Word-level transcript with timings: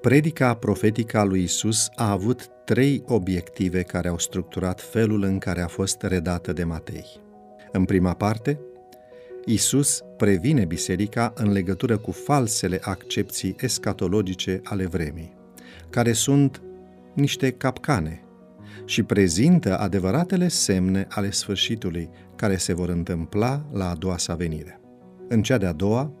Predica 0.00 0.54
profetică 0.54 1.18
a 1.18 1.24
lui 1.24 1.42
Isus 1.42 1.88
a 1.94 2.10
avut 2.10 2.48
trei 2.64 3.02
obiective 3.06 3.82
care 3.82 4.08
au 4.08 4.18
structurat 4.18 4.80
felul 4.80 5.22
în 5.22 5.38
care 5.38 5.60
a 5.60 5.66
fost 5.66 6.02
redată 6.02 6.52
de 6.52 6.64
Matei. 6.64 7.06
În 7.72 7.84
prima 7.84 8.14
parte, 8.14 8.60
Isus 9.44 10.02
previne 10.16 10.64
biserica 10.64 11.32
în 11.36 11.52
legătură 11.52 11.96
cu 11.96 12.10
falsele 12.10 12.78
accepții 12.82 13.56
escatologice 13.60 14.60
ale 14.64 14.86
vremii, 14.86 15.34
care 15.90 16.12
sunt 16.12 16.62
niște 17.14 17.50
capcane 17.50 18.22
și 18.84 19.02
prezintă 19.02 19.78
adevăratele 19.78 20.48
semne 20.48 21.06
ale 21.10 21.30
sfârșitului 21.30 22.10
care 22.36 22.56
se 22.56 22.74
vor 22.74 22.88
întâmpla 22.88 23.66
la 23.72 23.90
a 23.90 23.94
doua 23.94 24.18
sa 24.18 24.34
venire. 24.34 24.80
În 25.28 25.42
cea 25.42 25.58
de-a 25.58 25.72
doua, 25.72 26.12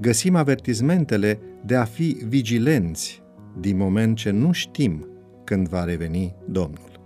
găsim 0.00 0.34
avertizmentele 0.34 1.38
de 1.64 1.74
a 1.74 1.84
fi 1.84 2.16
vigilenți 2.26 3.24
din 3.60 3.76
moment 3.76 4.16
ce 4.16 4.30
nu 4.30 4.52
știm 4.52 5.08
când 5.44 5.68
va 5.68 5.84
reveni 5.84 6.34
Domnul. 6.48 7.00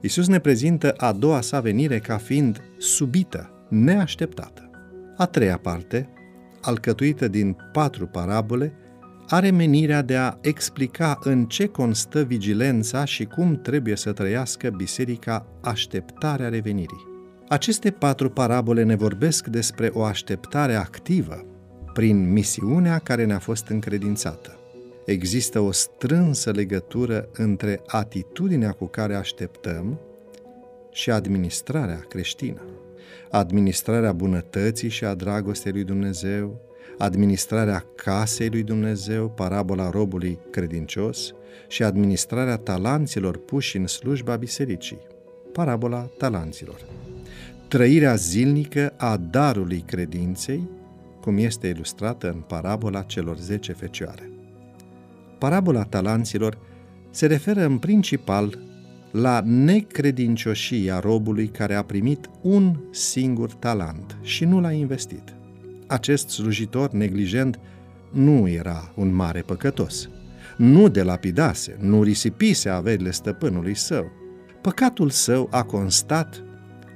Isus 0.00 0.28
ne 0.28 0.38
prezintă 0.38 0.90
a 0.90 1.12
doua 1.12 1.40
sa 1.40 1.60
venire 1.60 1.98
ca 1.98 2.16
fiind 2.16 2.62
subită, 2.78 3.66
neașteptată. 3.68 4.70
A 5.16 5.26
treia 5.26 5.58
parte, 5.58 6.08
alcătuită 6.60 7.28
din 7.28 7.56
patru 7.72 8.06
parabole, 8.06 8.72
are 9.28 9.50
menirea 9.50 10.02
de 10.02 10.16
a 10.16 10.36
explica 10.40 11.18
în 11.22 11.44
ce 11.44 11.66
constă 11.66 12.22
vigilența 12.22 13.04
și 13.04 13.24
cum 13.24 13.60
trebuie 13.60 13.96
să 13.96 14.12
trăiască 14.12 14.70
biserica 14.70 15.46
așteptarea 15.62 16.48
revenirii. 16.48 17.12
Aceste 17.48 17.90
patru 17.90 18.30
parabole 18.30 18.82
ne 18.82 18.94
vorbesc 18.94 19.46
despre 19.46 19.90
o 19.92 20.02
așteptare 20.02 20.74
activă 20.74 21.44
prin 21.92 22.32
misiunea 22.32 22.98
care 22.98 23.24
ne-a 23.24 23.38
fost 23.38 23.66
încredințată. 23.66 24.58
Există 25.04 25.60
o 25.60 25.72
strânsă 25.72 26.50
legătură 26.50 27.28
între 27.32 27.82
atitudinea 27.86 28.72
cu 28.72 28.86
care 28.86 29.14
așteptăm 29.14 30.00
și 30.92 31.10
administrarea 31.10 32.04
creștină. 32.08 32.62
Administrarea 33.30 34.12
bunătății 34.12 34.88
și 34.88 35.04
a 35.04 35.14
dragostei 35.14 35.72
lui 35.72 35.84
Dumnezeu, 35.84 36.60
administrarea 36.98 37.84
casei 37.96 38.48
lui 38.48 38.62
Dumnezeu, 38.62 39.30
parabola 39.30 39.90
robului 39.90 40.38
credincios, 40.50 41.34
și 41.68 41.82
administrarea 41.82 42.56
talanților 42.56 43.36
puși 43.36 43.76
în 43.76 43.86
slujba 43.86 44.36
bisericii, 44.36 44.98
parabola 45.52 46.10
talanților. 46.18 46.80
Trăirea 47.68 48.14
zilnică 48.14 48.92
a 48.96 49.16
darului 49.16 49.84
credinței, 49.86 50.68
cum 51.20 51.36
este 51.36 51.66
ilustrată 51.66 52.30
în 52.30 52.40
parabola 52.40 53.02
celor 53.02 53.38
zece 53.38 53.72
fecioare. 53.72 54.33
Parabola 55.44 55.82
talanților 55.82 56.58
se 57.10 57.26
referă 57.26 57.64
în 57.64 57.78
principal 57.78 58.58
la 59.10 59.42
necredincioșia 59.44 60.98
robului 60.98 61.46
care 61.48 61.74
a 61.74 61.82
primit 61.82 62.30
un 62.40 62.76
singur 62.90 63.52
talent 63.52 64.16
și 64.22 64.44
nu 64.44 64.60
l-a 64.60 64.72
investit. 64.72 65.34
Acest 65.86 66.28
slujitor 66.28 66.90
neglijent 66.90 67.58
nu 68.12 68.48
era 68.48 68.92
un 68.94 69.14
mare 69.14 69.40
păcătos. 69.40 70.08
Nu 70.56 70.88
delapidase, 70.88 71.76
nu 71.80 72.02
risipise 72.02 72.68
averile 72.68 73.10
stăpânului 73.10 73.76
său. 73.76 74.04
Păcatul 74.60 75.10
său 75.10 75.48
a 75.50 75.62
constat 75.62 76.42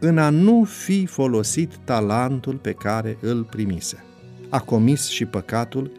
în 0.00 0.18
a 0.18 0.30
nu 0.30 0.64
fi 0.64 1.06
folosit 1.06 1.76
talentul 1.84 2.56
pe 2.56 2.72
care 2.72 3.18
îl 3.20 3.44
primise. 3.44 4.04
A 4.48 4.60
comis 4.60 5.08
și 5.08 5.24
păcatul 5.24 5.92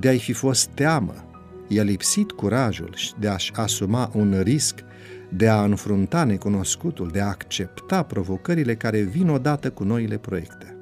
de 0.00 0.08
a-i 0.08 0.18
fi 0.18 0.32
fost 0.32 0.66
teamă. 0.66 1.28
I-a 1.68 1.82
lipsit 1.82 2.30
curajul 2.30 2.94
de 3.18 3.28
a-și 3.28 3.52
asuma 3.54 4.10
un 4.14 4.40
risc, 4.42 4.80
de 5.28 5.48
a 5.48 5.64
înfrunta 5.64 6.24
necunoscutul, 6.24 7.08
de 7.12 7.20
a 7.20 7.26
accepta 7.26 8.02
provocările 8.02 8.74
care 8.74 9.00
vin 9.00 9.28
odată 9.28 9.70
cu 9.70 9.84
noile 9.84 10.16
proiecte. 10.16 10.76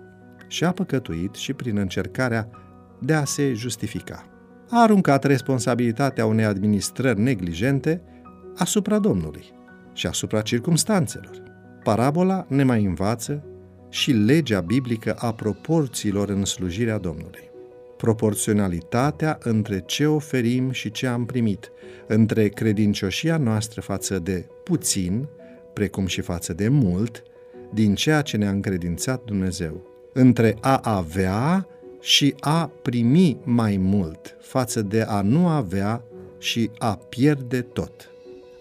Și 0.47 0.65
a 0.65 0.73
păcătuit 0.73 1.35
și 1.35 1.53
prin 1.53 1.77
încercarea 1.77 2.49
de 2.99 3.13
a 3.13 3.25
se 3.25 3.53
justifica. 3.53 4.27
A 4.71 4.83
aruncat 4.83 5.25
responsabilitatea 5.25 6.27
unei 6.27 6.45
administrări 6.45 7.21
neglijente 7.21 8.03
asupra 8.57 8.99
Domnului 8.99 9.53
și 9.93 10.07
asupra 10.07 10.41
circumstanțelor. 10.41 11.43
Parabola 11.83 12.47
ne 12.49 12.63
mai 12.63 12.85
învață 12.85 13.45
și 13.89 14.13
legea 14.13 14.61
biblică 14.61 15.15
a 15.19 15.33
proporțiilor 15.33 16.29
în 16.29 16.45
slujirea 16.45 16.99
Domnului. 16.99 17.52
Proporționalitatea 18.03 19.39
între 19.43 19.83
ce 19.87 20.07
oferim 20.07 20.71
și 20.71 20.91
ce 20.91 21.07
am 21.07 21.27
primit, 21.27 21.73
între 22.07 22.49
credincioșia 22.49 23.37
noastră 23.37 23.81
față 23.81 24.19
de 24.19 24.47
puțin, 24.65 25.29
precum 25.73 26.07
și 26.07 26.21
față 26.21 26.53
de 26.53 26.69
mult, 26.69 27.23
din 27.75 27.95
ceea 27.95 28.23
ce 28.23 28.37
ne-a 28.37 28.51
încredințat 28.51 29.25
Dumnezeu, 29.25 29.87
între 30.13 30.57
a 30.61 30.81
avea 30.83 31.67
și 32.01 32.35
a 32.41 32.71
primi 32.83 33.39
mai 33.45 33.77
mult, 33.77 34.37
față 34.41 34.83
de 34.83 35.03
a 35.03 35.21
nu 35.21 35.49
avea 35.49 36.05
și 36.39 36.71
a 36.79 36.97
pierde 37.09 37.61
tot. 37.61 38.11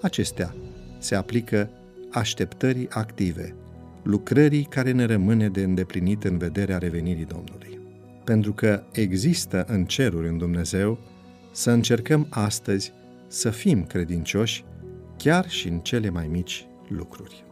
Acestea 0.02 0.56
se 1.00 1.16
aplică 1.16 1.70
așteptării 2.12 2.88
active, 2.90 3.56
lucrării 4.04 4.64
care 4.64 4.92
ne 4.92 5.06
rămâne 5.06 5.50
de 5.50 5.64
îndeplinit 5.64 6.24
în 6.24 6.38
vederea 6.38 6.78
revenirii 6.78 7.26
Domnului. 7.26 7.81
Pentru 8.24 8.54
că 8.54 8.84
există 8.92 9.66
în 9.68 9.86
ceruri 9.86 10.28
în 10.28 10.38
Dumnezeu, 10.38 10.98
să 11.52 11.72
încercăm 11.72 12.28
astăzi 12.30 12.94
să 13.28 13.50
fim 13.50 13.84
credincioși 13.84 14.64
chiar 15.18 15.50
și 15.50 15.68
în 15.68 15.80
cele 15.80 16.10
mai 16.10 16.28
mici 16.28 16.66
lucruri. 16.88 17.44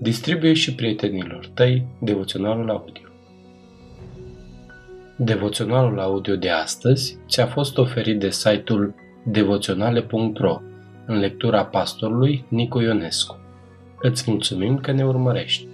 Distribuie 0.00 0.52
și 0.52 0.74
prietenilor 0.74 1.50
tăi 1.54 1.86
devoționalul 2.00 2.70
audio. 2.70 3.02
Devoționalul 5.16 6.00
audio 6.00 6.36
de 6.36 6.50
astăzi 6.50 7.18
ți-a 7.28 7.46
fost 7.46 7.78
oferit 7.78 8.18
de 8.18 8.30
site-ul 8.30 8.94
devoționale.ro 9.24 10.60
în 11.06 11.18
lectura 11.18 11.64
pastorului 11.64 12.44
Nicu 12.48 12.80
Ionescu. 12.80 13.38
Îți 14.00 14.30
mulțumim 14.30 14.78
că 14.78 14.92
ne 14.92 15.04
urmărești! 15.04 15.67